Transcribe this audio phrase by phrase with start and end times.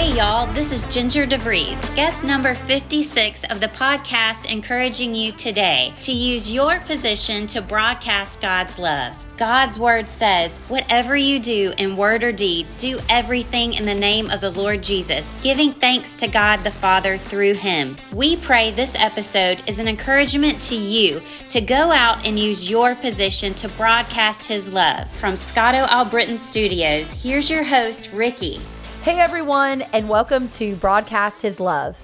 [0.00, 5.92] Hey, y'all, this is Ginger DeVries, guest number 56 of the podcast, encouraging you today
[6.00, 9.14] to use your position to broadcast God's love.
[9.36, 14.30] God's word says, Whatever you do in word or deed, do everything in the name
[14.30, 17.94] of the Lord Jesus, giving thanks to God the Father through him.
[18.14, 21.20] We pray this episode is an encouragement to you
[21.50, 25.10] to go out and use your position to broadcast his love.
[25.16, 28.62] From Scotto Albritton Studios, here's your host, Ricky.
[29.02, 31.96] Hey everyone, and welcome to Broadcast His Love.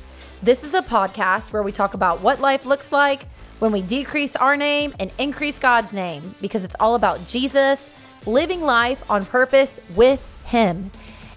[0.42, 3.28] This is a podcast where we talk about what life looks like
[3.59, 7.90] when we decrease our name and increase God's name because it's all about Jesus
[8.24, 10.90] living life on purpose with Him.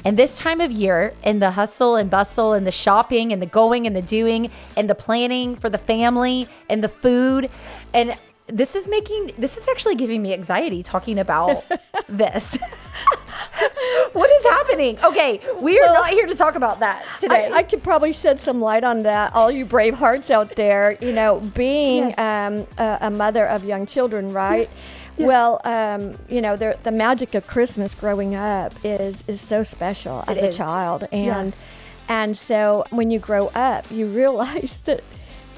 [0.05, 3.45] And this time of year, in the hustle and bustle and the shopping and the
[3.45, 7.50] going and the doing and the planning for the family and the food,
[7.94, 8.17] and
[8.48, 11.66] this is making this is actually giving me anxiety talking about
[12.08, 12.58] this.
[14.13, 14.98] what is happening?
[15.04, 17.48] Okay, we are Well, not here to talk about that today.
[17.48, 19.33] I, I could probably shed some light on that.
[19.33, 22.20] All you brave hearts out there, you know, being Yes.
[22.20, 24.70] um, a, a mother of young children, right?
[25.17, 30.23] Well, um, you know, the, the magic of Christmas growing up is is so special
[30.28, 31.53] as It a child, and
[32.08, 35.03] and so when you grow up, you realize that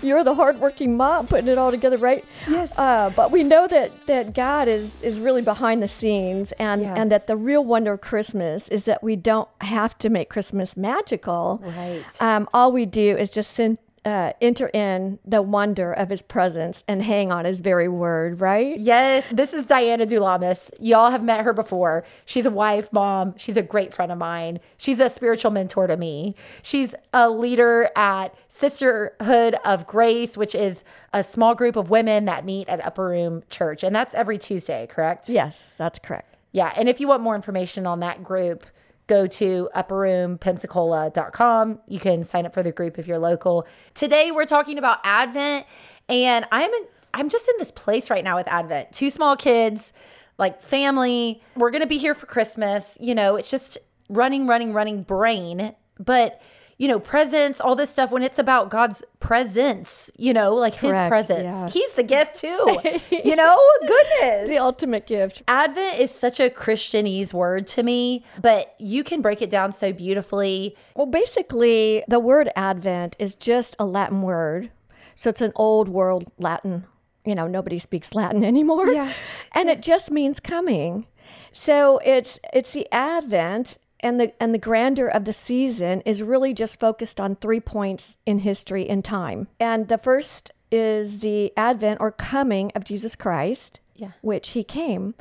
[0.03, 2.23] you're the hardworking mom putting it all together, right?
[2.49, 2.71] Yes.
[2.77, 6.93] Uh, but we know that that God is is really behind the scenes, and Yeah.
[6.97, 10.75] and that the real wonder of Christmas is that we don't have to make Christmas
[10.77, 11.61] magical.
[11.63, 12.03] Right.
[12.19, 16.83] Um, all we do is just sin, uh, enter in the wonder of His presence
[16.87, 18.79] and hang on His very word, right?
[18.79, 20.71] Yes, this is Diana Doulames.
[20.79, 22.03] Y'all have met her before.
[22.25, 23.35] She's a wife, mom.
[23.37, 24.59] She's a great friend of mine.
[24.77, 26.35] She's a spiritual mentor to me.
[26.63, 32.45] She's a leader at Sisterhood of Grace, which is a small group of women that
[32.45, 33.83] meet at Upper Room Church.
[33.83, 35.29] And that's every Tuesday, correct?
[35.29, 36.37] Yes, that's correct.
[36.51, 36.73] Yeah.
[36.75, 38.65] And if you want more information on that group,
[39.11, 41.79] go to upperroompensacola.com.
[41.85, 43.67] You can sign up for the group if you're local.
[43.93, 45.65] Today we're talking about Advent
[46.07, 48.93] and I'm in, I'm just in this place right now with Advent.
[48.93, 49.91] Two small kids,
[50.37, 51.43] like family.
[51.57, 52.97] We're going to be here for Christmas.
[53.01, 53.77] You know, it's just
[54.07, 55.75] running, running, running brain.
[55.99, 56.41] But
[56.81, 60.89] you know, presents, all this stuff, when it's about God's presence, you know, like his
[60.89, 61.43] presence.
[61.43, 61.73] yes.
[61.73, 62.79] He's the gift too.
[63.11, 63.55] you know,
[63.87, 64.47] goodness.
[64.49, 65.43] The ultimate gift.
[65.47, 69.93] Advent is such a Christianese word to me, but you can break it down so
[69.93, 70.75] beautifully.
[70.95, 74.71] Well, basically, the word Advent is just a Latin word.
[75.13, 76.85] So it's an old world Latin.
[77.23, 78.89] You know, nobody speaks Latin anymore.
[78.89, 79.13] Yeah.
[79.51, 81.05] And it just means coming.
[81.51, 86.53] So it's it's the Advent and the and the grandeur of the season is really
[86.53, 89.47] just focused on three points in history and time.
[89.59, 94.11] And the first is the advent or coming of Jesus Christ, Yeah.
[94.21, 95.15] which he came.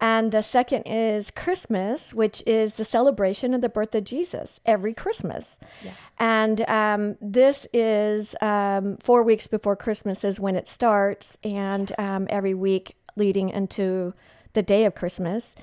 [0.00, 4.94] And the second is Christmas, which is the celebration of the birth of Jesus every
[4.94, 5.58] Christmas.
[5.82, 5.90] Yeah.
[6.18, 12.26] And um, this is um, four weeks before Christmas is when it starts, and um,
[12.30, 14.14] every week leading into
[14.52, 15.56] the day of Christmas.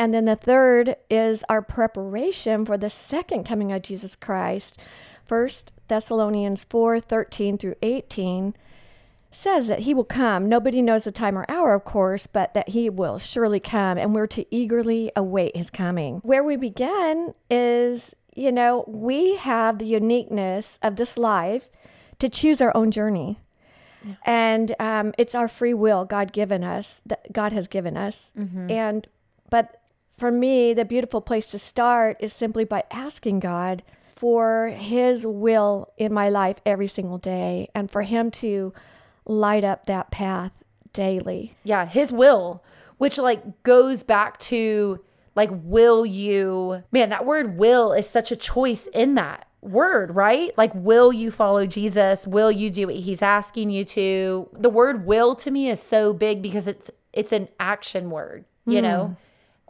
[0.00, 4.78] And then the third is our preparation for the second coming of Jesus Christ.
[5.26, 8.56] First Thessalonians 4 13 through 18
[9.30, 10.48] says that he will come.
[10.48, 14.14] Nobody knows the time or hour, of course, but that he will surely come, and
[14.14, 16.20] we're to eagerly await his coming.
[16.24, 21.68] Where we begin is, you know, we have the uniqueness of this life
[22.20, 23.38] to choose our own journey.
[24.24, 28.32] And um, it's our free will God given us that God has given us.
[28.70, 29.06] And
[29.50, 29.79] but
[30.20, 33.82] for me, the beautiful place to start is simply by asking God
[34.14, 38.72] for His will in my life every single day, and for Him to
[39.24, 40.52] light up that path
[40.92, 41.56] daily.
[41.62, 42.62] Yeah, his will,
[42.98, 45.02] which like goes back to
[45.36, 50.50] like, will you, man, that word will is such a choice in that word, right?
[50.56, 52.26] Like, will you follow Jesus?
[52.26, 54.48] Will you do what he's asking you to?
[54.52, 58.82] The word will to me is so big because it's, it's an action word, you
[58.82, 59.16] know?
[59.16, 59.16] Mm.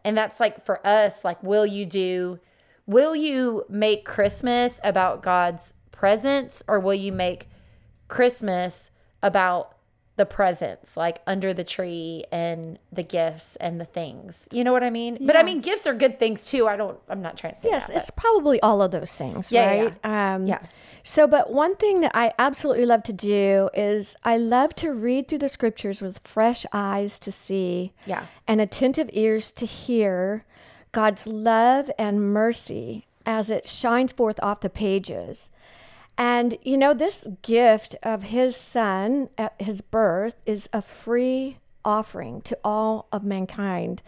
[0.04, 2.40] And that's like for us, like, will you do,
[2.86, 7.48] will you make Christmas about God's presence or will you make
[8.08, 8.90] Christmas
[9.22, 9.76] about
[10.20, 14.46] the presents, like under the tree and the gifts and the things?
[14.52, 15.16] You know what I mean?
[15.26, 16.68] But I mean, gifts are good things too.
[16.68, 17.96] I don't, I'm not trying to say Yes, that.
[17.96, 20.34] it's probably all of those things, Yeah, yeah, right?
[20.34, 20.60] Um, Yeah.
[21.02, 25.26] So, but one thing that I absolutely love to do is I love to read
[25.28, 28.26] through the scriptures with fresh eyes to see, Yeah.
[28.46, 30.44] and attentive ears to hear
[30.92, 35.48] God's love and mercy as it shines forth off the pages.
[36.20, 42.42] And you know, this gift of his son at his birth is a free offering
[42.42, 44.02] to all of mankind.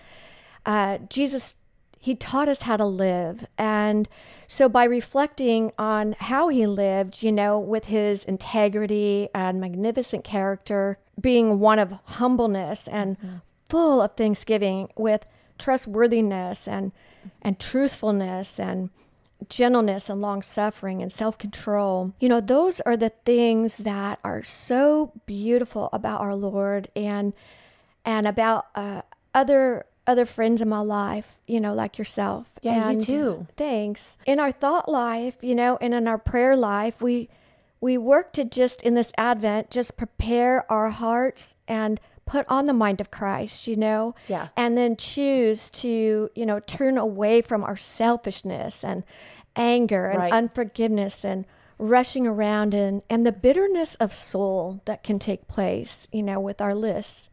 [0.67, 1.56] Uh, Jesus,
[1.99, 3.47] he taught us how to live.
[3.56, 4.11] And
[4.47, 10.99] so by reflecting on how he lived, you know, with his integrity and magnificent character,
[11.19, 13.37] being one of humbleness and mm-hmm.
[13.70, 15.25] full of thanksgiving with
[15.58, 16.93] trustworthiness and
[17.41, 18.91] and truthfulness and
[19.49, 22.12] gentleness and long suffering and self control.
[22.21, 27.33] You know, those are the things that are so beautiful about our Lord and
[28.05, 29.03] and about uh,
[29.35, 32.47] other other friends in my life, you know, like yourself.
[32.61, 33.47] Yeah, and you too.
[33.56, 34.17] Thanks.
[34.27, 37.29] In our thought life, you know, and in our prayer life, we
[37.81, 42.72] we work to just in this Advent just prepare our hearts and put on the
[42.72, 44.14] mind of Christ, you know?
[44.28, 44.48] Yeah.
[44.56, 49.04] And then choose to, you know, turn away from our selfishness and
[49.56, 50.32] anger and right.
[50.32, 51.44] unforgiveness and
[51.78, 56.60] rushing around and and the bitterness of soul that can take place, you know, with
[56.60, 57.28] our lists.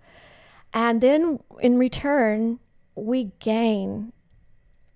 [0.74, 2.60] And then in return,
[2.96, 4.12] we gain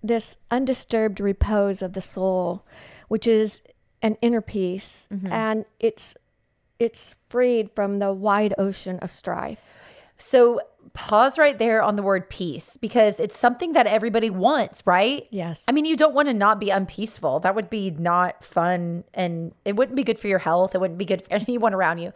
[0.04, 2.66] this undisturbed repose of the soul,
[3.08, 3.62] which is
[4.02, 5.32] an inner peace, mm-hmm.
[5.32, 6.16] and it's
[6.80, 9.60] it's freed from the wide ocean of strife.
[10.26, 10.62] So
[10.94, 15.28] pause right there on the word peace because it's something that everybody wants, right?
[15.32, 15.64] Yes.
[15.68, 17.40] I mean, you don't want to not be unpeaceful.
[17.42, 20.76] That would be not fun and it wouldn't be good for your health.
[20.76, 22.14] It wouldn't be good for anyone around you.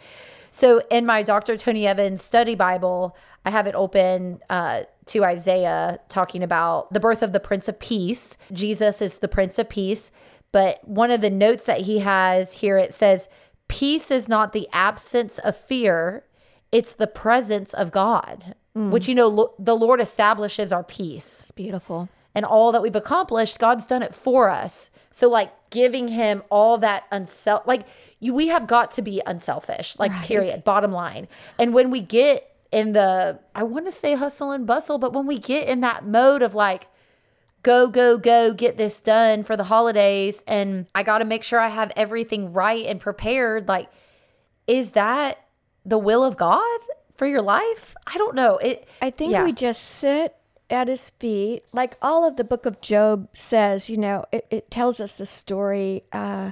[0.52, 1.58] So in my Dr.
[1.58, 3.16] Tony Evans study Bible,
[3.46, 7.80] I have it open uh, to Isaiah talking about the birth of the Prince of
[7.80, 8.38] Peace.
[8.54, 10.12] Jesus is the Prince of Peace.
[10.52, 13.28] But one of the notes that he has here, it says,
[13.68, 16.24] Peace is not the absence of fear,
[16.72, 18.92] it's the presence of God, mm.
[18.92, 21.42] which, you know, lo- the Lord establishes our peace.
[21.42, 22.10] It's beautiful.
[22.36, 24.90] And all that we've accomplished, God's done it for us.
[25.12, 27.88] So, like, giving Him all that unself, like,
[28.20, 30.26] you, we have got to be unselfish, like, right.
[30.26, 31.28] period, bottom line.
[31.58, 35.26] And when we get in the, I want to say hustle and bustle, but when
[35.26, 36.88] we get in that mode of like,
[37.64, 41.60] go, go, go, get this done for the holidays, and I got to make sure
[41.60, 43.90] I have everything right and prepared, like,
[44.68, 45.40] is that
[45.88, 46.80] the will of God
[47.16, 47.96] for your life?
[48.06, 48.58] I don't know.
[48.58, 49.44] It I think yeah.
[49.44, 50.36] we just sit
[50.70, 51.64] at his feet.
[51.72, 55.26] Like all of the book of Job says, you know, it, it tells us the
[55.26, 56.52] story uh,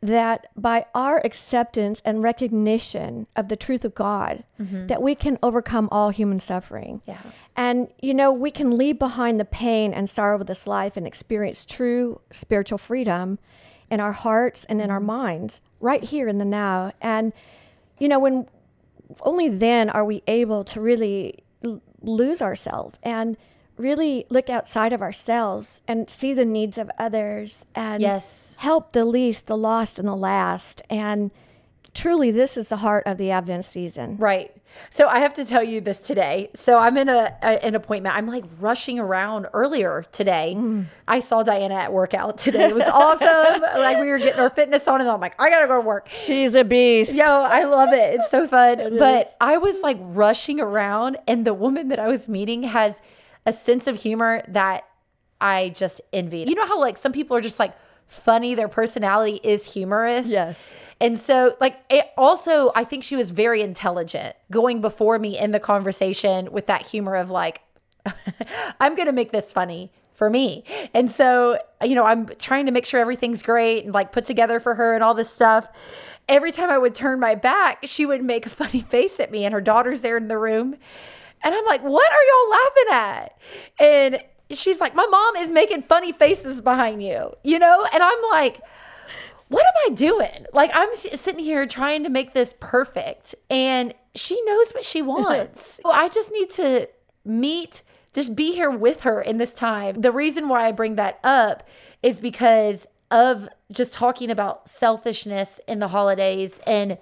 [0.00, 4.86] that by our acceptance and recognition of the truth of God, mm-hmm.
[4.86, 7.02] that we can overcome all human suffering.
[7.04, 7.20] Yeah.
[7.56, 11.04] And, you know, we can leave behind the pain and sorrow of this life and
[11.04, 13.40] experience true spiritual freedom
[13.90, 15.06] in our hearts and in our mm-hmm.
[15.06, 16.92] minds right here in the now.
[17.00, 17.32] And,
[17.98, 18.46] you know, when
[19.22, 23.36] only then are we able to really l- lose ourselves and
[23.76, 28.56] really look outside of ourselves and see the needs of others and yes.
[28.58, 30.82] help the least, the lost, and the last.
[30.90, 31.30] And
[31.94, 34.16] truly, this is the heart of the Advent season.
[34.16, 34.54] Right.
[34.90, 36.50] So I have to tell you this today.
[36.54, 38.14] So I'm in a, a an appointment.
[38.14, 40.54] I'm like rushing around earlier today.
[40.56, 40.86] Mm.
[41.06, 42.68] I saw Diana at workout today.
[42.68, 43.62] It was awesome.
[43.80, 46.08] like we were getting our fitness on, and I'm like, I gotta go to work.
[46.10, 47.12] She's a beast.
[47.12, 48.20] Yo, I love it.
[48.20, 48.80] It's so fun.
[48.80, 49.32] It but is.
[49.40, 53.00] I was like rushing around, and the woman that I was meeting has
[53.46, 54.84] a sense of humor that
[55.40, 56.48] I just envied.
[56.48, 57.74] You know how like some people are just like
[58.08, 60.26] funny, their personality is humorous.
[60.26, 60.68] Yes.
[61.00, 65.52] And so, like, it also, I think she was very intelligent going before me in
[65.52, 67.60] the conversation with that humor of like,
[68.80, 70.64] I'm going to make this funny for me.
[70.92, 74.58] And so, you know, I'm trying to make sure everything's great and like put together
[74.58, 75.68] for her and all this stuff.
[76.28, 79.44] Every time I would turn my back, she would make a funny face at me,
[79.44, 80.76] and her daughter's there in the room.
[81.42, 83.38] And I'm like, what are y'all laughing at?
[83.78, 87.86] And she's like, my mom is making funny faces behind you, you know?
[87.92, 88.60] And I'm like,
[89.48, 90.46] what am I doing?
[90.52, 95.80] Like, I'm sitting here trying to make this perfect, and she knows what she wants.
[95.82, 96.88] so I just need to
[97.24, 100.00] meet, just be here with her in this time.
[100.00, 101.66] The reason why I bring that up
[102.02, 106.98] is because of just talking about selfishness in the holidays and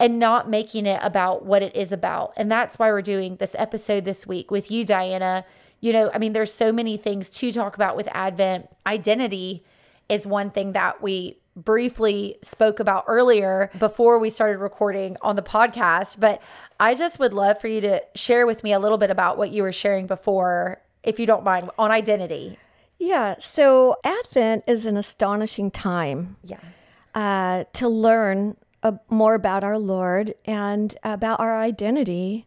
[0.00, 2.32] and not making it about what it is about.
[2.36, 5.44] And that's why we're doing this episode this week with you Diana.
[5.80, 8.68] You know, I mean there's so many things to talk about with Advent.
[8.86, 9.64] Identity
[10.08, 15.42] is one thing that we briefly spoke about earlier before we started recording on the
[15.42, 16.18] podcast.
[16.18, 16.40] But
[16.78, 19.50] I just would love for you to share with me a little bit about what
[19.50, 22.58] you were sharing before, if you don't mind, on identity.
[22.98, 23.36] Yeah.
[23.38, 26.36] So Advent is an astonishing time.
[26.44, 26.58] Yeah.
[27.14, 32.46] Uh, to learn uh, more about our Lord and about our identity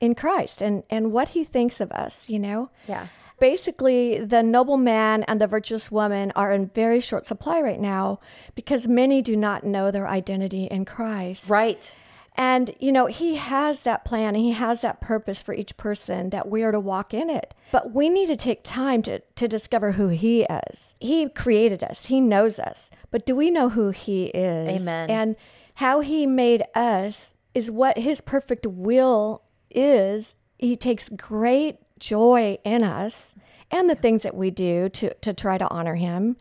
[0.00, 2.28] in Christ and and what He thinks of us.
[2.28, 2.70] You know.
[2.86, 3.08] Yeah
[3.40, 8.20] basically the noble man and the virtuous woman are in very short supply right now
[8.54, 11.48] because many do not know their identity in Christ.
[11.48, 11.92] Right.
[12.36, 16.30] And, you know, he has that plan and he has that purpose for each person
[16.30, 17.54] that we are to walk in it.
[17.72, 20.94] But we need to take time to, to discover who he is.
[21.00, 22.90] He created us, he knows us.
[23.10, 24.82] But do we know who he is?
[24.82, 25.10] Amen.
[25.10, 25.36] And
[25.74, 30.34] how he made us is what his perfect will is.
[30.58, 33.34] He takes great joy in us
[33.70, 36.36] and the things that we do to, to try to honor him.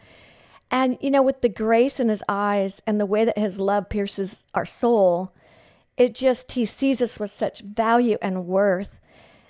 [0.72, 3.90] And, you know, with the grace in his eyes and the way that his love
[3.90, 5.34] pierces our soul,
[5.98, 9.00] it just, he sees us with such value and worth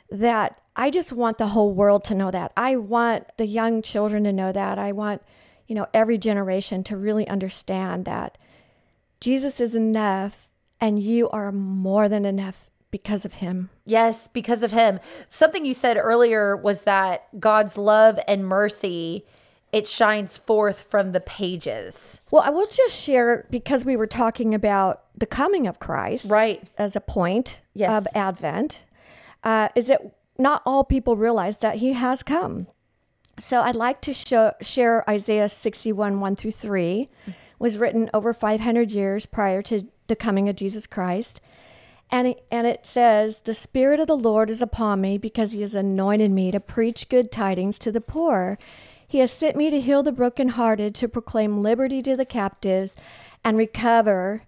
[0.09, 2.53] that I just want the whole world to know that.
[2.55, 4.79] I want the young children to know that.
[4.79, 5.21] I want,
[5.67, 8.37] you know, every generation to really understand that
[9.19, 10.47] Jesus is enough
[10.79, 13.69] and you are more than enough because of him.
[13.85, 14.99] Yes, because of him.
[15.29, 19.25] Something you said earlier was that God's love and mercy
[19.71, 22.21] it shines forth from the pages.
[22.31, 26.63] Well, I will just share because we were talking about the coming of Christ, Right.
[26.77, 27.93] as a point Yes.
[27.93, 28.85] of Advent,
[29.43, 30.01] uh, is that
[30.39, 32.65] not all people realize that He has come.
[33.37, 37.07] So I'd like to show, share Isaiah 61, 1 through 3,
[37.59, 41.39] was written over 500 years prior to the coming of Jesus Christ.
[42.11, 45.61] And it, and it says, The Spirit of the Lord is upon me because He
[45.61, 48.57] has anointed me to preach good tidings to the poor.
[49.07, 52.95] He has sent me to heal the brokenhearted, to proclaim liberty to the captives,
[53.43, 54.43] and recover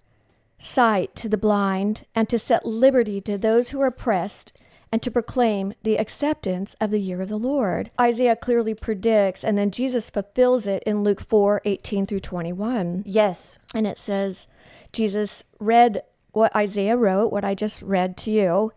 [0.60, 4.54] sight to the blind, and to set liberty to those who are oppressed,
[4.92, 7.90] and to proclaim the acceptance of the year of the Lord.
[8.00, 13.04] Isaiah clearly predicts, and then Jesus fulfills it in Luke 4 18 through 21.
[13.06, 13.58] Yes.
[13.74, 14.48] And it says,
[14.92, 18.72] Jesus read what Isaiah wrote, what I just read to you,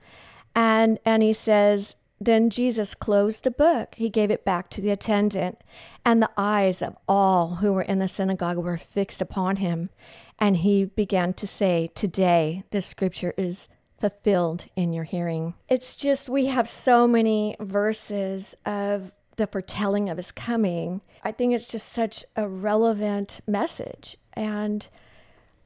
[0.54, 3.94] and and he says, then Jesus closed the book.
[3.96, 5.58] He gave it back to the attendant,
[6.04, 9.90] and the eyes of all who were in the synagogue were fixed upon him.
[10.38, 13.68] And he began to say, Today this scripture is
[13.98, 15.54] fulfilled in your hearing.
[15.68, 21.00] It's just, we have so many verses of the foretelling of his coming.
[21.22, 24.16] I think it's just such a relevant message.
[24.34, 24.86] And,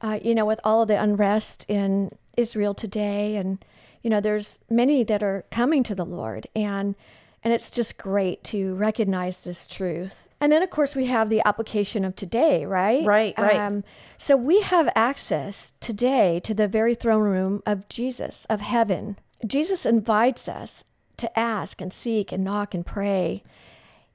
[0.01, 3.63] uh, you know, with all of the unrest in Israel today, and,
[4.01, 6.47] you know, there's many that are coming to the Lord.
[6.55, 6.95] And,
[7.43, 10.23] and it's just great to recognize this truth.
[10.41, 13.05] And then, of course, we have the application of today, right?
[13.05, 13.57] Right, right.
[13.57, 13.83] Um,
[14.17, 19.17] so we have access today to the very throne room of Jesus, of heaven.
[19.45, 20.85] Jesus invites us
[21.17, 23.43] to ask and seek and knock and pray.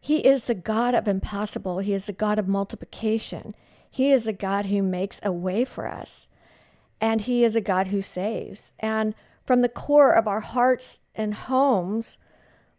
[0.00, 1.80] He is the God of impossible.
[1.80, 3.54] He is the God of multiplication.
[3.94, 6.26] He is a God who makes a way for us.
[7.00, 8.72] And He is a God who saves.
[8.80, 9.14] And
[9.46, 12.18] from the core of our hearts and homes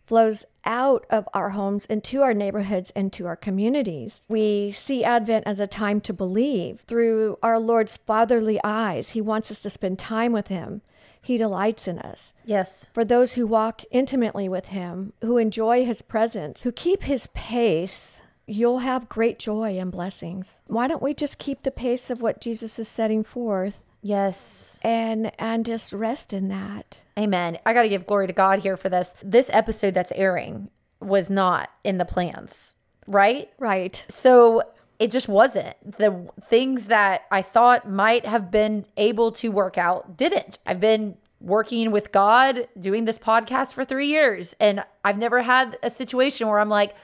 [0.06, 4.24] flows out of our homes into our neighborhoods and to our communities.
[4.28, 9.12] We see Advent as a time to believe through our Lord's fatherly eyes.
[9.12, 10.82] He wants us to spend time with Him.
[11.22, 12.34] He delights in us.
[12.44, 12.88] Yes.
[12.94, 18.20] For those who walk intimately with Him, who enjoy His presence, who keep His pace,
[18.48, 20.60] you'll have great joy and blessings.
[20.68, 24.80] Why don't we just keep the pace of what Jesus is setting forth Yes.
[24.84, 26.98] and and just rest in that?
[27.18, 27.58] Amen.
[27.66, 29.16] I got to give glory to God here for this.
[29.24, 32.74] This episode that's airing was not in the plans,
[33.08, 33.50] right?
[33.58, 34.06] Right.
[34.10, 34.64] So
[35.00, 35.76] it just wasn't.
[35.98, 40.60] The things that I thought might have been able to work out didn't.
[40.66, 45.78] I've been working with God, doing this podcast for three years, and I've never had
[45.84, 46.96] a situation where I'm like,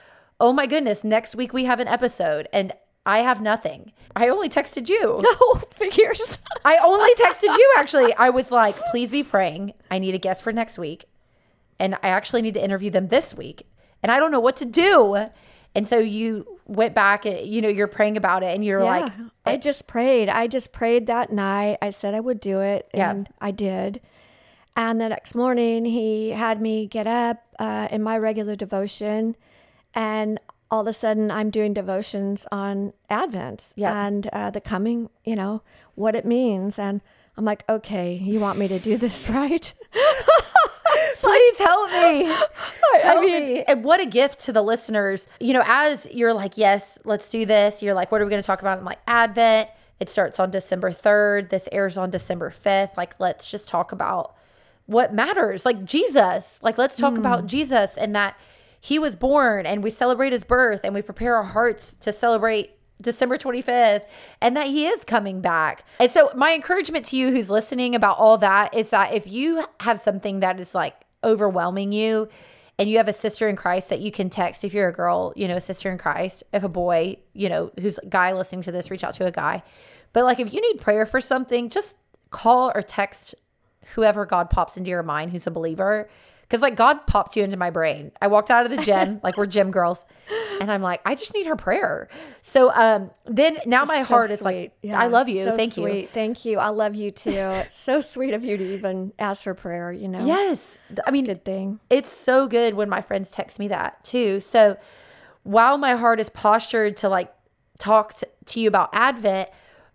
[0.41, 2.73] oh my goodness, next week we have an episode and
[3.05, 3.91] I have nothing.
[4.15, 5.21] I only texted you.
[5.25, 6.37] Oh, figures.
[6.65, 8.13] I only texted you actually.
[8.15, 9.73] I was like, please be praying.
[9.89, 11.05] I need a guest for next week.
[11.79, 13.65] And I actually need to interview them this week.
[14.03, 15.27] And I don't know what to do.
[15.73, 19.11] And so you went back and you know, you're praying about it and you're like,
[19.45, 20.27] I just prayed.
[20.29, 21.77] I just prayed that night.
[21.81, 23.11] I said I would do it, Yeah.
[23.11, 24.01] and I did.
[24.75, 29.35] And the next morning, he had me get up uh, in my regular devotion,
[29.93, 34.05] and all of a sudden, I'm doing devotions on Advent Yeah.
[34.07, 35.09] and uh, the coming.
[35.25, 35.61] You know
[35.95, 37.01] what it means, and
[37.37, 39.73] I'm like, okay, you want me to do this, right?
[41.19, 42.25] please help me.
[42.31, 43.63] I Help mean, me.
[43.63, 45.27] And what a gift to the listeners.
[45.39, 47.81] You know, as you're like, yes, let's do this.
[47.81, 48.77] You're like, what are we going to talk about?
[48.79, 49.69] I'm like, Advent.
[49.99, 51.49] It starts on December 3rd.
[51.49, 52.97] This airs on December 5th.
[52.97, 54.35] Like, let's just talk about
[54.87, 55.63] what matters.
[55.63, 56.59] Like, Jesus.
[56.63, 58.35] Like, let's talk about Jesus and that
[58.81, 62.71] he was born and we celebrate his birth and we prepare our hearts to celebrate
[62.99, 64.03] December 25th
[64.41, 65.85] and that he is coming back.
[65.99, 69.65] And so my encouragement to you who's listening about all that is that if you
[69.81, 72.27] have something that is like overwhelming you
[72.79, 75.31] and you have a sister in Christ that you can text if you're a girl,
[75.35, 78.63] you know, a sister in Christ, if a boy, you know, who's a guy listening
[78.63, 79.61] to this, reach out to a guy.
[80.13, 81.95] But like if you need prayer for something, just
[82.31, 83.35] call or text
[83.93, 86.09] whoever God pops into your mind who's a believer.
[86.51, 88.11] Because like God popped you into my brain.
[88.21, 90.05] I walked out of the gym, like we're gym girls,
[90.59, 92.09] and I'm like, I just need her prayer.
[92.41, 95.45] So um then now my So heart is like, Yeah, I love you.
[95.45, 96.09] so Thank you.
[96.13, 96.59] Thank you.
[96.59, 97.61] I love you too.
[97.69, 100.25] So sweet of you to even ask for prayer, you know?
[100.25, 100.77] Yes.
[101.07, 101.79] I mean, Good thing.
[101.89, 104.41] it's so good when my friends text me that too.
[104.41, 104.75] So
[105.43, 107.33] while my heart is postured to like
[107.79, 109.47] talk t- to you about Advent,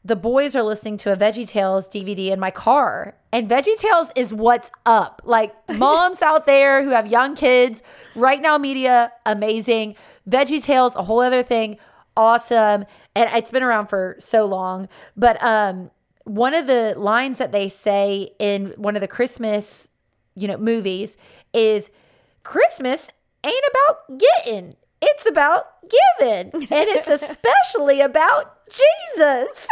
[0.06, 3.16] the boys are listening to a Veggie Tales DVD in my car.
[3.32, 5.20] And Veggie Tales is what's up.
[5.24, 7.82] Like moms out there who have young kids,
[8.14, 9.96] right now media, amazing.
[10.28, 11.78] Veggie Tales, a whole other thing,
[12.16, 12.84] awesome.
[13.16, 14.88] And it's been around for so long.
[15.16, 15.90] But um
[16.22, 19.88] one of the lines that they say in one of the Christmas
[20.36, 21.16] you know, movies
[21.52, 21.90] is
[22.44, 23.08] Christmas
[23.44, 24.76] ain't about getting.
[25.02, 26.52] It's about giving.
[26.54, 29.66] And it's especially about Jesus.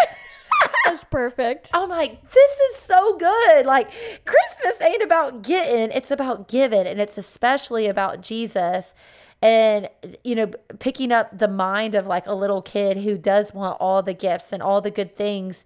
[0.85, 1.71] That's perfect.
[1.73, 3.66] I'm like, this is so good.
[3.66, 3.90] Like,
[4.25, 6.87] Christmas ain't about getting, it's about giving.
[6.87, 8.94] And it's especially about Jesus.
[9.42, 9.88] And,
[10.23, 14.02] you know, picking up the mind of like a little kid who does want all
[14.02, 15.64] the gifts and all the good things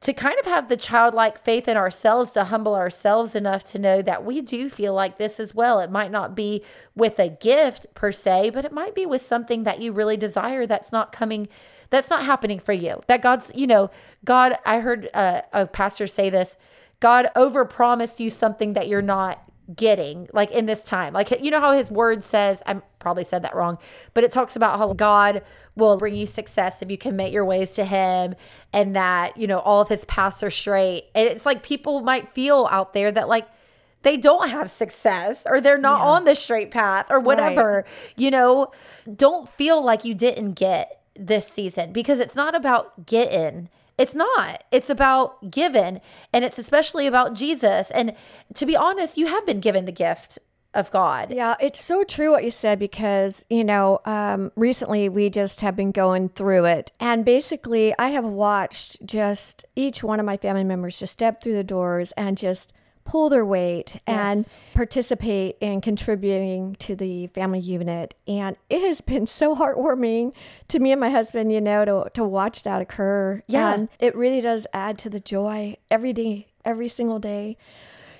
[0.00, 4.02] to kind of have the childlike faith in ourselves to humble ourselves enough to know
[4.02, 5.80] that we do feel like this as well.
[5.80, 6.62] It might not be
[6.94, 10.66] with a gift per se, but it might be with something that you really desire
[10.66, 11.48] that's not coming,
[11.90, 13.00] that's not happening for you.
[13.06, 13.90] That God's, you know,
[14.24, 16.56] God, I heard uh, a pastor say this
[17.00, 19.42] God overpromised you something that you're not
[19.74, 21.12] getting like in this time.
[21.12, 23.78] Like you know how his word says i probably said that wrong
[24.14, 25.42] but it talks about how god
[25.76, 28.34] will bring you success if you commit your ways to him
[28.72, 31.04] and that you know all of his paths are straight.
[31.14, 33.48] And it's like people might feel out there that like
[34.02, 37.84] they don't have success or they're not on the straight path or whatever
[38.16, 38.72] you know?
[39.14, 43.68] Don't feel like you didn't get this season because it's not about getting
[43.98, 44.64] it's not.
[44.70, 46.00] It's about given,
[46.32, 47.90] and it's especially about Jesus.
[47.90, 48.14] And
[48.54, 50.38] to be honest, you have been given the gift
[50.74, 51.32] of God.
[51.32, 55.74] Yeah, it's so true what you said because, you know, um, recently we just have
[55.74, 56.92] been going through it.
[57.00, 61.54] And basically, I have watched just each one of my family members just step through
[61.54, 62.74] the doors and just
[63.06, 68.14] pull their weight and participate in contributing to the family unit.
[68.28, 70.32] And it has been so heartwarming
[70.68, 73.42] to me and my husband, you know, to, to watch that occur.
[73.46, 73.72] Yeah.
[73.72, 77.56] And it really does add to the joy every day, every single day.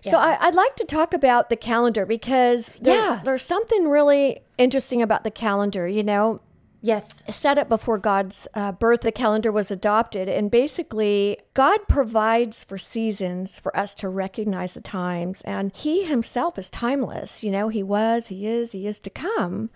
[0.03, 3.21] So I, I'd like to talk about the calendar because there- Yeah.
[3.25, 5.89] there's something really interesting about the calendar.
[5.89, 6.41] You know,
[6.81, 7.23] Yes.
[7.29, 10.29] set up before God's uh, birth, the calendar was adopted.
[10.29, 15.41] And basically, God provides for seasons for us to recognize the times.
[15.43, 17.43] And He Himself is timeless.
[17.43, 19.71] You know, He was, He is, He is to come.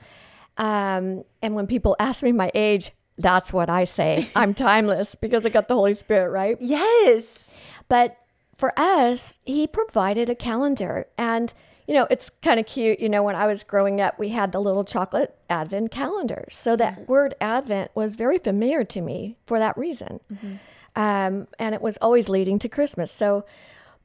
[0.57, 4.29] Um, and when people ask me my age, that's what I say.
[4.37, 6.57] I'm timeless because I got the Holy Spirit, right?
[6.61, 7.51] Yes.
[7.89, 8.17] But
[8.57, 11.07] for us, he provided a calendar.
[11.17, 11.53] And,
[11.91, 13.01] you know, it's kind of cute.
[13.01, 16.47] You know, when I was growing up, we had the little chocolate Advent calendar.
[16.49, 20.21] So that word Advent was very familiar to me for that reason.
[20.95, 23.11] Um, and it was always leading to Christmas.
[23.11, 23.45] So,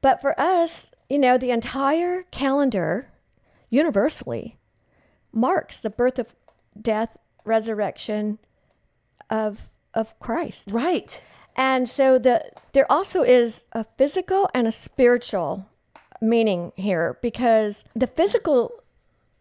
[0.01, 3.11] but for us, you know, the entire calendar
[3.69, 4.57] universally
[5.31, 6.33] marks the birth of
[6.81, 8.39] death, resurrection
[9.29, 10.71] of of Christ.
[10.71, 11.21] Right.
[11.55, 15.67] And so the there also is a physical and a spiritual
[16.29, 18.71] meaning here because the physical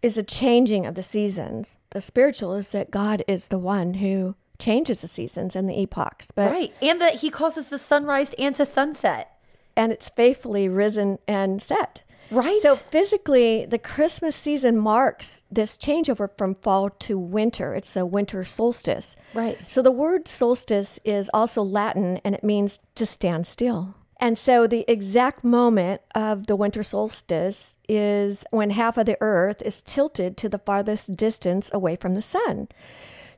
[0.03, 1.77] is a changing of the seasons.
[1.91, 6.27] The spiritual is that God is the one who changes the seasons and the epochs.
[6.35, 6.75] But Right.
[6.83, 9.31] And that he causes the sunrise and to sunset.
[9.77, 12.03] and it's faithfully risen and set.
[12.31, 12.63] Right.
[12.63, 17.75] So physically, the Christmas season marks this changeover from fall to winter.
[17.75, 19.17] It's a winter solstice.
[19.35, 19.59] Right.
[19.67, 23.95] So the word solstice is also Latin and it means to stand still.
[24.19, 29.61] And so the exact moment of the winter solstice is when half of the earth
[29.63, 32.69] is tilted to the farthest distance away from the sun.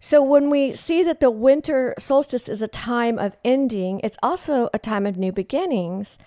[0.01, 4.69] So when we see that the winter solstice is a time of ending, it's also
[4.75, 6.19] a time of new beginnings.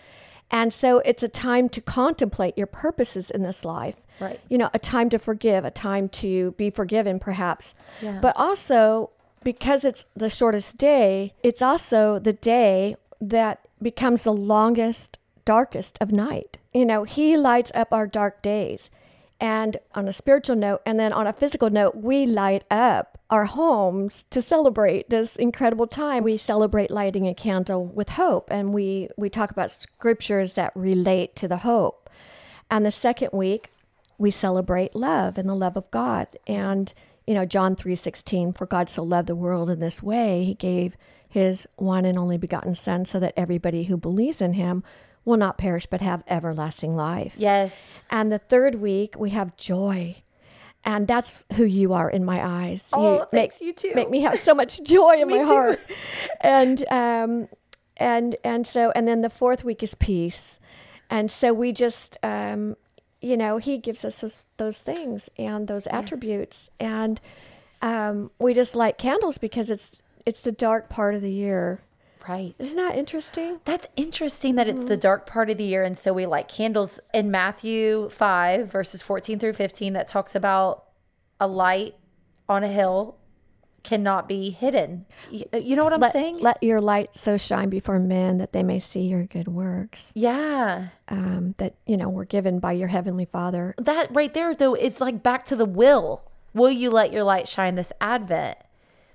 [0.51, 4.01] And so it's a time to contemplate your purposes in this life.
[4.19, 4.39] Right.
[4.49, 7.75] You know, a time to forgive, a time to be forgiven, perhaps.
[8.01, 8.19] Yeah.
[8.19, 9.11] But also,
[9.43, 16.11] because it's the shortest day, it's also the day that becomes the longest, darkest of
[16.11, 16.57] night.
[16.73, 18.89] You know, He lights up our dark days.
[19.41, 23.45] And on a spiritual note, and then on a physical note, we light up our
[23.45, 26.23] homes to celebrate this incredible time.
[26.23, 31.37] We celebrate lighting a candle with hope, and we, we talk about scriptures that relate
[31.37, 32.09] to the hope.
[32.69, 33.71] And the second week,
[34.17, 36.27] we celebrate love and the love of God.
[36.45, 36.93] And,
[37.25, 40.97] you know, John 3:16, for God so loved the world in this way, he gave
[41.29, 44.83] his one and only begotten son so that everybody who believes in him
[45.23, 47.35] will not perish but have everlasting life.
[47.37, 48.05] Yes.
[48.09, 50.17] And the third week, we have joy.
[50.83, 52.89] And that's who you are in my eyes.
[52.93, 53.91] Oh, make, thanks, you too.
[53.93, 55.79] Make me have so much joy in my heart.
[56.41, 57.47] And um,
[57.97, 60.57] and and so and then the fourth week is peace.
[61.09, 62.77] And so we just um,
[63.21, 66.69] you know, he gives us those, those things and those attributes.
[66.79, 67.19] And
[67.81, 71.81] um, we just light candles because it's it's the dark part of the year.
[72.27, 72.53] Right.
[72.59, 73.59] Isn't that interesting?
[73.65, 75.83] That's interesting that it's the dark part of the year.
[75.83, 80.85] And so we light candles in Matthew 5, verses 14 through 15, that talks about
[81.39, 81.95] a light
[82.47, 83.19] on a hill
[83.83, 85.05] cannot be hidden.
[85.31, 86.39] You, you know what I'm let, saying?
[86.39, 90.07] Let your light so shine before men that they may see your good works.
[90.13, 90.89] yeah.
[91.07, 93.73] Um, that you know were given by your heavenly Father.
[93.77, 96.21] That right there, though, is like back to the will.
[96.53, 98.57] Will you let your light shine this Advent?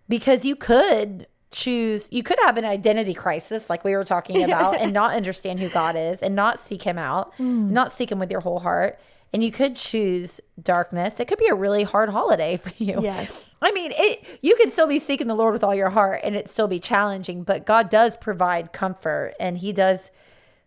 [0.08, 4.78] Because you could choose, you could have an identity crisis, like we were talking about,
[4.78, 7.72] and not understand who God is and not seek Him out, hmm.
[7.72, 8.98] not seek Him with your whole heart.
[9.32, 11.18] And you could choose darkness.
[11.18, 13.00] It could be a really hard holiday for you.
[13.02, 13.54] Yes.
[13.60, 16.36] I mean, it you could still be seeking the Lord with all your heart and
[16.36, 20.10] it still be challenging, but God does provide comfort and He does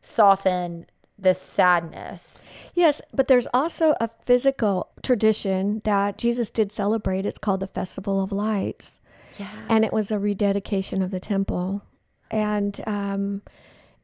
[0.02, 0.88] soften
[1.20, 2.50] the sadness.
[2.74, 7.26] Yes, but there's also a physical tradition that Jesus did celebrate.
[7.26, 9.00] It's called the Festival of Lights.
[9.40, 9.50] Yeah.
[9.70, 11.84] and it was a rededication of the temple
[12.32, 13.42] and um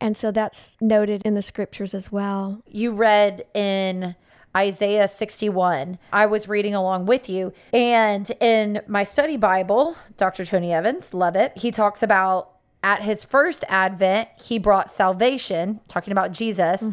[0.02, 4.16] and so that's noted in the scriptures as well you read in
[4.56, 5.98] Isaiah 61.
[6.12, 7.54] I was reading along with you.
[7.74, 10.46] And in my study Bible, Dr.
[10.46, 11.54] Tony Evans, love it.
[11.58, 12.52] He talks about
[12.84, 16.84] at his first advent, he brought salvation, talking about Jesus.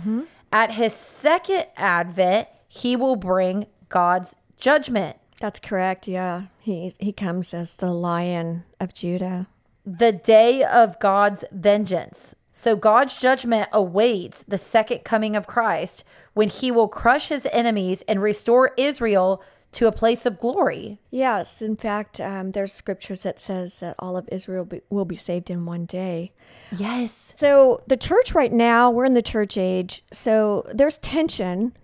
[0.50, 5.18] At his second advent, he will bring God's judgment.
[5.40, 9.48] That's correct yeah he he comes as the lion of judah
[9.85, 12.37] the day of God's vengeance.
[12.53, 18.03] So God's judgment awaits the second coming of Christ when he will crush his enemies
[18.07, 20.98] and restore Israel to a place of glory.
[21.12, 25.14] yes in fact um, there's scriptures that says that all of israel be, will be
[25.14, 26.33] saved in one day
[26.76, 27.33] Yes.
[27.37, 30.05] So the church right now, we're in the church age.
[30.12, 31.76] So there's tension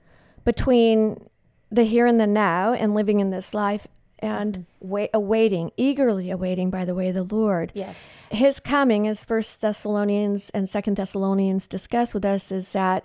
[0.45, 1.29] between
[1.71, 3.87] the here and the now and living in this life
[4.19, 7.71] and wait, awaiting, eagerly awaiting, by the way, the Lord.
[7.75, 8.19] Yes.
[8.31, 13.05] His coming, as First Thessalonians and Second Thessalonians discuss with us, is that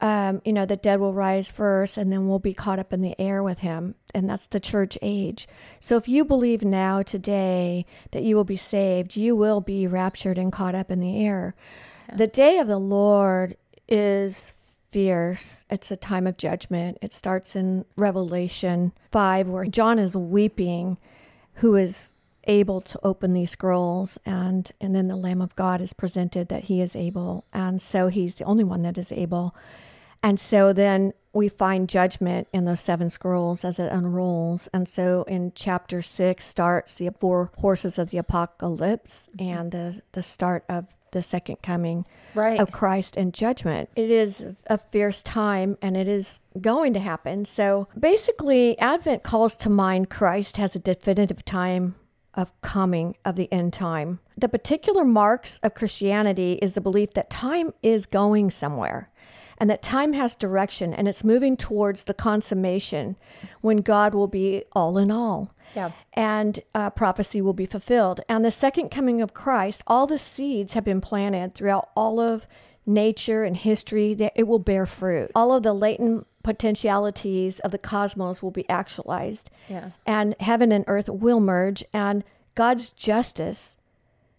[0.00, 3.02] um, you know the dead will rise first, and then we'll be caught up in
[3.02, 5.46] the air with Him, and that's the church age.
[5.78, 10.38] So if you believe now today that you will be saved, you will be raptured
[10.38, 11.54] and caught up in the air.
[12.12, 13.56] The day of the Lord
[13.88, 14.52] is
[14.90, 15.64] fierce.
[15.70, 16.98] It's a time of judgment.
[17.02, 20.98] It starts in Revelation 5, where John is weeping,
[21.54, 22.12] who is
[22.44, 26.64] able to open these scrolls and and then the lamb of god is presented that
[26.64, 29.54] he is able and so he's the only one that is able
[30.22, 34.68] and so then we find judgment in those seven scrolls as it unrolls.
[34.72, 39.58] And so in chapter six starts the four horses of the apocalypse mm-hmm.
[39.58, 42.60] and the, the start of the second coming Right.
[42.60, 43.88] of Christ and judgment.
[43.96, 47.44] It is a fierce time and it is going to happen.
[47.44, 51.96] So basically, Advent calls to mind Christ has a definitive time
[52.34, 54.20] of coming of the end time.
[54.38, 59.10] The particular marks of Christianity is the belief that time is going somewhere
[59.58, 63.16] and that time has direction and it's moving towards the consummation
[63.60, 65.52] when God will be all in all.
[65.74, 65.92] Yeah.
[66.12, 68.20] And uh, prophecy will be fulfilled.
[68.28, 72.46] And the second coming of Christ, all the seeds have been planted throughout all of
[72.86, 75.30] nature and history that it will bear fruit.
[75.34, 79.50] All of the latent potentialities of the cosmos will be actualized.
[79.68, 79.90] Yeah.
[80.06, 83.76] And heaven and earth will merge, and God's justice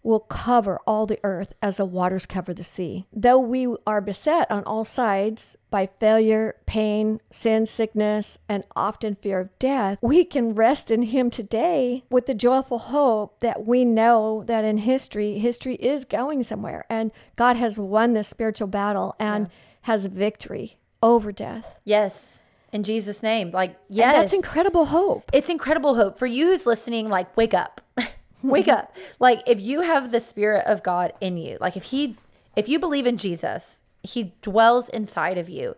[0.02, 3.06] will cover all the earth as the waters cover the sea.
[3.12, 9.40] Though we are beset on all sides by failure, pain, sin, sickness, and often fear
[9.40, 14.42] of death, we can rest in Him today with the joyful hope that we know
[14.46, 19.48] that in history, history is going somewhere and God has won this spiritual battle and
[19.82, 21.78] has victory over death.
[21.84, 22.44] Yes.
[22.72, 23.50] In Jesus' name.
[23.50, 25.30] Like, And that's incredible hope.
[25.32, 27.80] it's incredible hope for you who's listening like wake up
[28.42, 28.94] wake up.
[29.18, 32.16] Like if you have the spirit of god in you like if he
[32.56, 35.76] if you believe in jesus he dwells inside of you.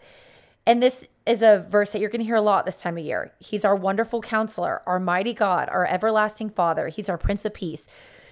[0.66, 3.04] And this is a verse that you're going to hear a lot this time of
[3.04, 3.32] year.
[3.38, 6.88] He's our wonderful counselor our mighty god our everlasting father.
[6.88, 7.88] He's our prince of peace.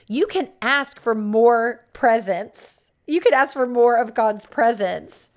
[0.09, 2.91] You can ask for more presence.
[3.07, 5.31] You can ask for more of god's presence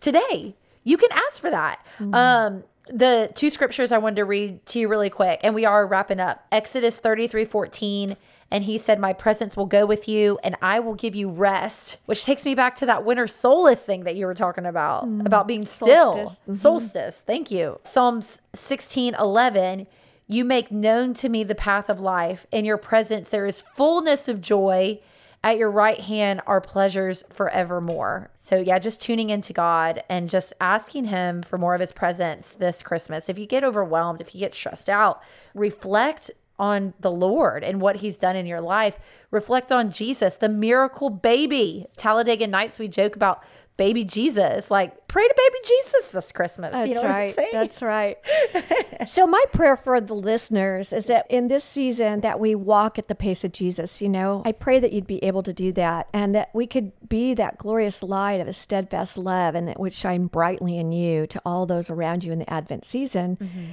[0.00, 0.54] today.
[0.82, 1.84] You can ask for that.
[2.12, 5.86] Um, the two scriptures I wanted to read to you really quick, and we are
[5.86, 6.46] wrapping up.
[6.52, 8.16] Exodus 33 14
[8.50, 11.96] And he said, My presence will go with you and I will give you rest,
[12.06, 15.48] which takes me back to that winter solace thing that you were talking about, about
[15.48, 16.12] being still.
[16.14, 16.40] Solstice.
[16.48, 16.56] Mhm.
[16.56, 17.22] Solstice.
[17.26, 17.80] Thank you.
[17.84, 19.86] Psalms 16 11.
[20.26, 22.46] You make known to me the path of life.
[22.50, 25.00] In your presence, there is fullness of joy.
[25.42, 28.30] At your right hand are pleasures forevermore.
[28.38, 32.52] So, yeah, just tuning into God and just asking Him for more of His presence
[32.58, 33.28] this Christmas.
[33.28, 35.20] If you get overwhelmed, if you get stressed out,
[35.54, 38.98] reflect on the Lord and what He's done in your life.
[39.30, 41.86] Reflect on Jesus, the miracle baby.
[41.96, 43.42] Talladega Nights, we joke about
[43.76, 44.70] baby Jesus.
[44.70, 46.72] Like, pray to baby Jesus this Christmas.
[46.72, 47.36] That's you know what I'm right.
[47.52, 48.18] That's right.
[49.06, 53.08] so my prayer for the listeners is that in this season that we walk at
[53.08, 54.42] the pace of Jesus, you know.
[54.44, 57.58] I pray that you'd be able to do that and that we could be that
[57.58, 61.66] glorious light of a steadfast love and that would shine brightly in you to all
[61.66, 63.36] those around you in the Advent season.
[63.36, 63.64] Mm-hmm.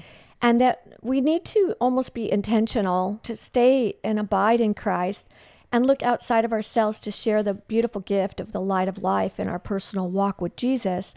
[0.42, 5.28] And that we need to almost be intentional to stay and abide in Christ
[5.72, 9.40] and look outside of ourselves to share the beautiful gift of the light of life
[9.40, 11.14] in our personal walk with Jesus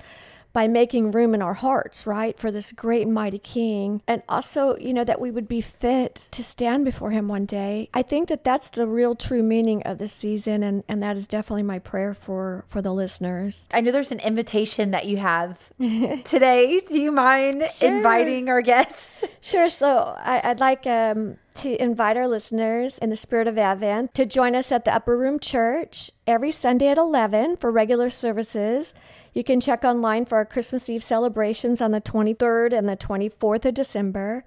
[0.54, 4.00] by making room in our hearts, right, for this great and mighty King.
[4.08, 7.90] And also, you know, that we would be fit to stand before Him one day.
[7.92, 10.62] I think that that's the real true meaning of this season.
[10.62, 13.68] And, and that is definitely my prayer for, for the listeners.
[13.74, 15.58] I know there's an invitation that you have
[16.24, 16.80] today.
[16.88, 17.94] Do you mind Sure.
[17.96, 19.24] inviting our guests?
[19.40, 19.68] Sure.
[19.68, 24.24] So I, I'd like um, to invite our listeners in the spirit of Advent to
[24.24, 28.94] join us at the Upper Room Church every Sunday at 11 for regular services.
[29.34, 33.64] You can check online for our Christmas Eve celebrations on the 23rd and the 24th
[33.66, 34.44] of December.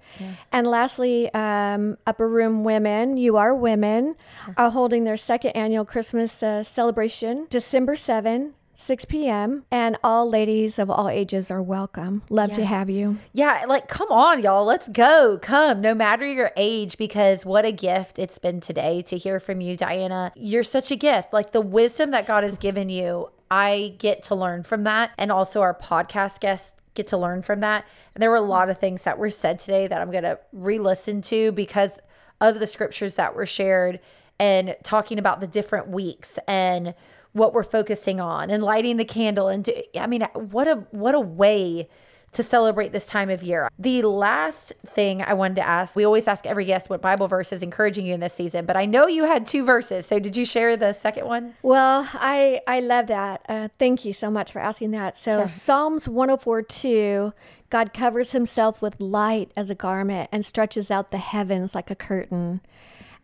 [0.50, 4.16] And lastly, um, Upper Room Women, You Are Women,
[4.56, 8.54] are holding their second annual Christmas uh, celebration December 7.
[8.80, 9.64] 6 p.m.
[9.72, 12.22] and all ladies of all ages are welcome.
[12.30, 13.18] Love to have you.
[13.32, 14.64] Yeah, like come on, y'all.
[14.64, 15.36] Let's go.
[15.42, 19.60] Come, no matter your age, because what a gift it's been today to hear from
[19.60, 20.32] you, Diana.
[20.36, 21.32] You're such a gift.
[21.32, 25.10] Like the wisdom that God has given you, I get to learn from that.
[25.18, 27.84] And also our podcast guests get to learn from that.
[28.14, 31.20] And there were a lot of things that were said today that I'm gonna re-listen
[31.22, 31.98] to because
[32.40, 33.98] of the scriptures that were shared
[34.38, 36.94] and talking about the different weeks and
[37.32, 41.14] what we're focusing on and lighting the candle and do, I mean what a what
[41.14, 41.88] a way
[42.32, 43.68] to celebrate this time of year.
[43.78, 47.52] The last thing I wanted to ask, we always ask every guest what Bible verse
[47.52, 50.06] is encouraging you in this season, but I know you had two verses.
[50.06, 51.54] So did you share the second one?
[51.62, 53.42] Well, I I love that.
[53.48, 55.16] Uh, thank you so much for asking that.
[55.16, 57.32] So Psalms 104 2,
[57.70, 61.96] God covers himself with light as a garment and stretches out the heavens like a
[61.96, 62.60] curtain.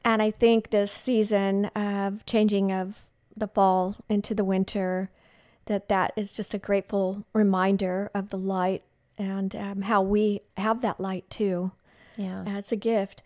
[0.05, 3.05] And I think this season of changing of
[3.37, 5.11] the fall into the winter,
[5.67, 8.83] that that is just a grateful reminder of the light
[9.17, 11.73] and um, how we have that light too.
[12.17, 12.45] Yeah.
[12.59, 13.23] It's a gift.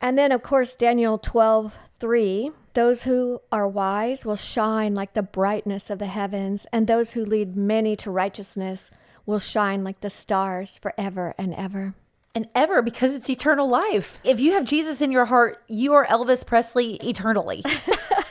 [0.00, 2.50] And then, of course, Daniel 12, 3.
[2.74, 7.24] Those who are wise will shine like the brightness of the heavens, and those who
[7.24, 8.90] lead many to righteousness
[9.26, 11.94] will shine like the stars forever and ever.
[12.34, 14.20] And ever because it's eternal life.
[14.24, 17.62] If you have Jesus in your heart, you are Elvis Presley eternally.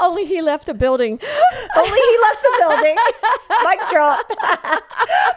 [0.10, 1.20] Only he left the building.
[1.76, 2.96] Only he left the building.
[3.64, 4.32] Mic drop.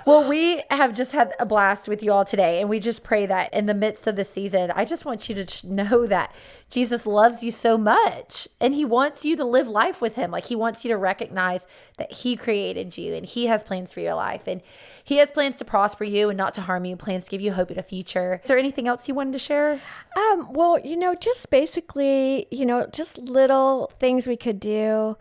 [0.06, 3.26] well, we have just had a blast with you all today, and we just pray
[3.26, 6.34] that in the midst of the season, I just want you to know that
[6.74, 10.32] Jesus loves you so much, and He wants you to live life with Him.
[10.32, 11.68] Like He wants you to recognize
[12.00, 14.60] that He created you, and He has plans for your life, and
[15.04, 16.96] He has plans to prosper you and not to harm you.
[16.96, 18.42] Plans to give you hope in a future.
[18.44, 19.82] Is there anything else you wanted to share?
[20.18, 25.16] Um, well, you know, just basically, you know, just little things we could do,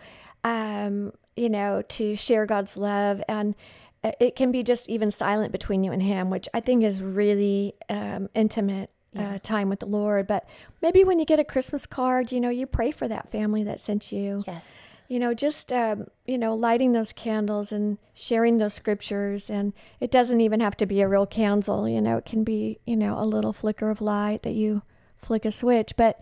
[0.45, 3.23] um, you know, to share God's love.
[3.29, 3.55] And
[4.03, 7.75] it can be just even silent between you and Him, which I think is really
[7.91, 8.89] um, intimate.
[9.15, 10.49] Uh, time with the Lord, but
[10.81, 13.79] maybe when you get a Christmas card, you know, you pray for that family that
[13.79, 14.43] sent you.
[14.47, 15.01] Yes.
[15.07, 20.11] You know, just um, you know, lighting those candles and sharing those scriptures, and it
[20.11, 21.87] doesn't even have to be a real candle.
[21.87, 24.81] You know, it can be you know a little flicker of light that you
[25.19, 25.93] flick a switch.
[25.97, 26.19] But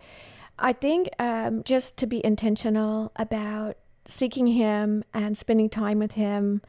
[0.59, 6.61] I think um, just to be intentional about seeking Him and spending time with Him,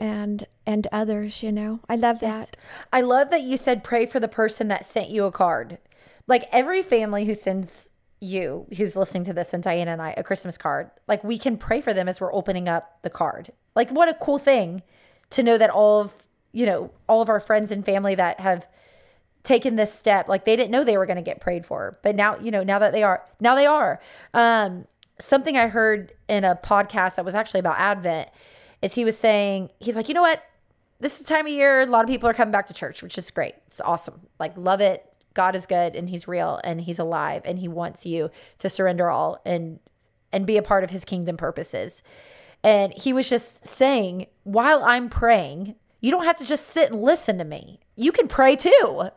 [0.00, 1.42] and and others.
[1.42, 2.56] You know, I love that.
[2.92, 5.78] I love that you said pray for the person that sent you a card.
[6.26, 10.22] Like every family who sends you, who's listening to this, and Diana and I, a
[10.22, 13.52] Christmas card, like we can pray for them as we're opening up the card.
[13.74, 14.82] Like what a cool thing
[15.30, 16.12] to know that all of,
[16.52, 18.66] you know, all of our friends and family that have
[19.42, 22.14] taken this step, like they didn't know they were going to get prayed for, but
[22.14, 24.00] now, you know, now that they are, now they are.
[24.34, 24.86] Um,
[25.18, 28.28] something I heard in a podcast that was actually about Advent
[28.82, 30.42] is he was saying, he's like, you know what?
[31.02, 33.02] this is the time of year a lot of people are coming back to church
[33.02, 36.82] which is great it's awesome like love it God is good and he's real and
[36.82, 39.78] he's alive and he wants you to surrender all and
[40.32, 42.02] and be a part of his kingdom purposes.
[42.62, 47.02] And he was just saying, while I'm praying, you don't have to just sit and
[47.02, 47.80] listen to me.
[47.96, 49.10] You can pray too.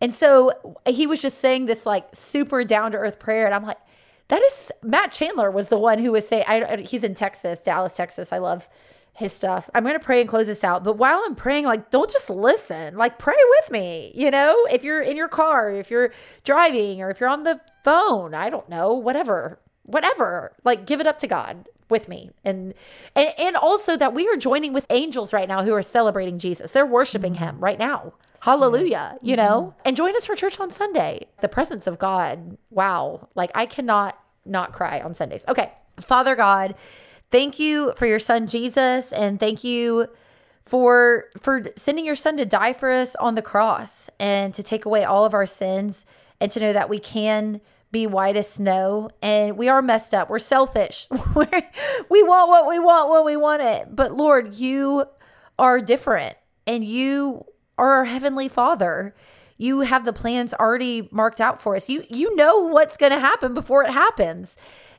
[0.00, 3.46] And so he was just saying this like super down to earth prayer.
[3.46, 3.78] And I'm like,
[4.28, 7.94] that is Matt Chandler was the one who was saying, I, he's in Texas, Dallas,
[7.94, 8.32] Texas.
[8.32, 8.68] I love
[9.14, 9.70] his stuff.
[9.74, 10.82] I'm going to pray and close this out.
[10.82, 14.12] But while I'm praying, like, don't just listen, like, pray with me.
[14.14, 17.60] You know, if you're in your car, if you're driving, or if you're on the
[17.84, 22.30] phone, I don't know, whatever, whatever, like, give it up to God with me.
[22.44, 22.74] And,
[23.14, 26.70] and and also that we are joining with angels right now who are celebrating jesus.
[26.70, 28.14] They're worshiping him right now.
[28.40, 29.74] Hallelujah you know?
[29.76, 29.88] Mm-hmm.
[29.88, 31.26] and join us for church on sunday.
[31.40, 32.56] The presence of god.
[32.70, 33.28] Wow.
[33.34, 35.44] Like i cannot not cry on sundays.
[35.48, 35.72] Okay.
[36.00, 36.74] Father god
[37.30, 40.06] thank you for your son Jesus and thank you
[40.64, 44.84] for for sending your son to die for us on the cross and to take
[44.84, 46.06] away all of our sins
[46.40, 47.60] and to know that we can
[47.94, 50.28] be white as snow and we are messed up.
[50.28, 51.06] We're selfish.
[51.10, 53.94] we want what we want when we want it.
[53.94, 55.04] But Lord, you
[55.58, 57.46] are different and you
[57.78, 59.14] are our heavenly Father.
[59.56, 61.88] You have the plans already marked out for us.
[61.88, 64.56] You you know what's going to happen before it happens.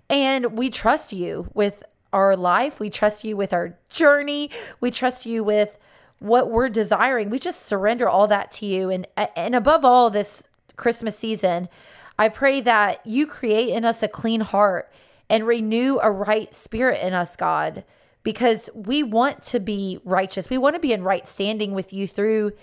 [0.10, 2.80] And we trust you with our life.
[2.80, 4.50] We trust you with our journey.
[4.80, 5.78] We trust you with
[6.20, 7.30] what we're desiring.
[7.30, 8.90] We just surrender all that to you.
[8.90, 9.06] And
[9.36, 11.68] and above all this Christmas season,
[12.18, 14.92] I pray that you create in us a clean heart
[15.30, 17.84] and renew a right spirit in us, God,
[18.24, 20.50] because we want to be righteous.
[20.50, 22.54] We want to be in right standing with you through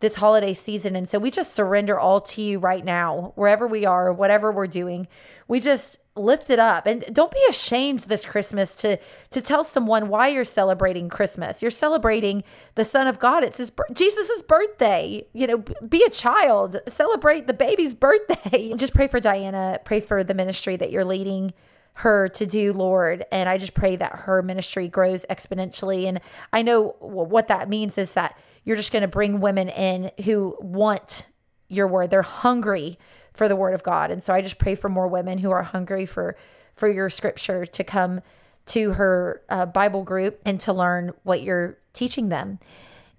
[0.00, 0.96] this holiday season.
[0.96, 4.66] And so we just surrender all to you right now, wherever we are, whatever we're
[4.66, 5.08] doing.
[5.46, 6.86] We just lift it up.
[6.86, 8.98] And don't be ashamed this christmas to
[9.30, 11.62] to tell someone why you're celebrating christmas.
[11.62, 12.42] You're celebrating
[12.74, 13.44] the son of god.
[13.44, 15.26] It's his jesus's birthday.
[15.32, 16.78] You know be a child.
[16.88, 18.74] Celebrate the baby's birthday.
[18.74, 19.78] Just pray for diana.
[19.84, 21.52] Pray for the ministry that you're leading
[21.94, 23.24] her to do lord.
[23.30, 26.06] And i just pray that her ministry grows exponentially.
[26.06, 26.20] And
[26.52, 30.56] i know what that means is that you're just going to bring women in who
[30.60, 31.26] want
[31.68, 32.10] your word.
[32.10, 32.98] They're hungry
[33.32, 34.10] for the word of God.
[34.10, 36.36] And so I just pray for more women who are hungry for
[36.74, 38.20] for your scripture to come
[38.66, 42.58] to her uh, Bible group and to learn what you're teaching them.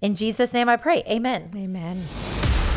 [0.00, 1.02] In Jesus' name I pray.
[1.08, 1.52] Amen.
[1.54, 2.02] Amen.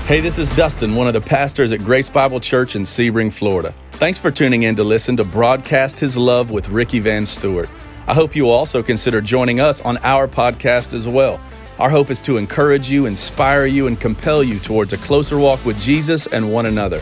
[0.05, 3.73] Hey, this is Dustin, one of the pastors at Grace Bible Church in Sebring, Florida.
[3.93, 7.69] Thanks for tuning in to listen to Broadcast His Love with Ricky Van Stewart.
[8.05, 11.41] I hope you will also consider joining us on our podcast as well.
[11.79, 15.65] Our hope is to encourage you, inspire you, and compel you towards a closer walk
[15.65, 17.01] with Jesus and one another.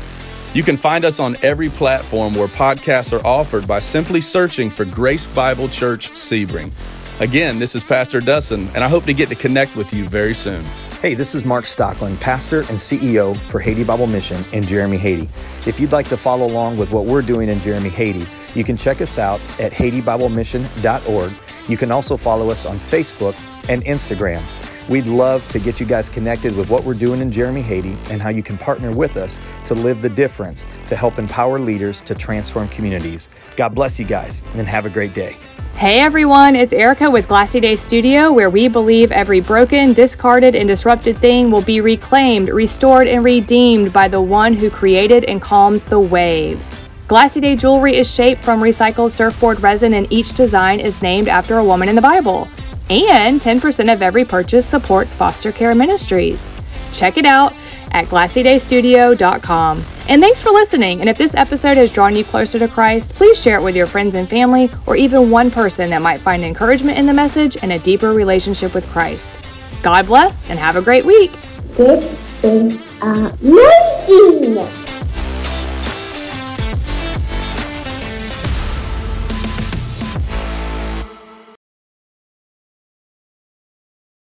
[0.54, 4.86] You can find us on every platform where podcasts are offered by simply searching for
[4.86, 6.72] Grace Bible Church Sebring.
[7.20, 10.36] Again, this is Pastor Dustin, and I hope to get to connect with you very
[10.36, 10.64] soon.
[11.02, 15.28] Hey, this is Mark Stockland, pastor and CEO for Haiti Bible Mission in Jérémie, Haiti.
[15.68, 18.78] If you'd like to follow along with what we're doing in Jérémie, Haiti, you can
[18.78, 21.34] check us out at HaitiBibleMission.org.
[21.68, 23.36] You can also follow us on Facebook
[23.70, 24.44] and Instagram.
[24.90, 28.22] We'd love to get you guys connected with what we're doing in Jérémie Haiti, and
[28.22, 32.14] how you can partner with us to live the difference to help empower leaders to
[32.14, 33.30] transform communities.
[33.56, 35.38] God bless you guys and have a great day.
[35.76, 40.68] Hey everyone, it's Erica with Glassy Day Studio, where we believe every broken, discarded, and
[40.68, 45.86] disrupted thing will be reclaimed, restored, and redeemed by the one who created and calms
[45.86, 46.78] the waves.
[47.08, 51.58] Glassy Day jewelry is shaped from recycled surfboard resin, and each design is named after
[51.58, 52.50] a woman in the Bible
[52.90, 56.50] and 10% of every purchase supports foster care ministries.
[56.92, 57.54] Check it out
[57.92, 59.86] at glassydaystudio.com.
[60.10, 61.00] And thanks for listening.
[61.00, 63.86] And if this episode has drawn you closer to Christ, please share it with your
[63.86, 67.72] friends and family or even one person that might find encouragement in the message and
[67.72, 69.40] a deeper relationship with Christ.
[69.82, 71.32] God bless and have a great week.
[71.76, 74.83] This is amazing.